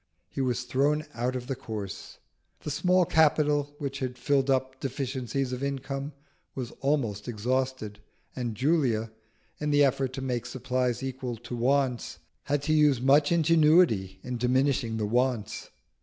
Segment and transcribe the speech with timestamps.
[0.29, 2.17] He was thrown out of the course.
[2.61, 6.13] The small capital which had filled up deficiencies of income
[6.55, 7.99] was almost exhausted,
[8.35, 9.11] and Julia,
[9.59, 14.37] in the effort to make supplies equal to wants, had to use much ingenuity in
[14.39, 15.69] diminishing the wants.